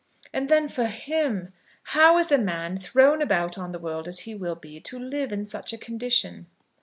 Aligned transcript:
And 0.33 0.49
then 0.49 0.67
for 0.67 0.85
him! 0.85 1.53
How 1.83 2.17
is 2.17 2.31
a 2.31 2.39
man, 2.39 2.75
thrown 2.75 3.21
about 3.21 3.59
on 3.59 3.69
the 3.71 3.77
world 3.77 4.07
as 4.07 4.21
he 4.21 4.33
will 4.33 4.55
be, 4.55 4.79
to 4.79 4.97
live 4.97 5.31
in 5.31 5.45
such 5.45 5.73
a 5.73 5.77
condition." 5.77 6.47